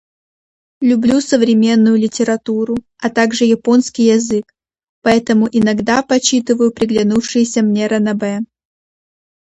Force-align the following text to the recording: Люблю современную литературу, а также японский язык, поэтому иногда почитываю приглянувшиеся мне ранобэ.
Люблю 0.91 1.21
современную 1.21 1.95
литературу, 1.95 2.75
а 2.97 3.11
также 3.11 3.45
японский 3.45 4.05
язык, 4.07 4.51
поэтому 5.03 5.47
иногда 5.51 6.01
почитываю 6.01 6.71
приглянувшиеся 6.71 7.61
мне 7.61 7.85
ранобэ. 7.85 8.39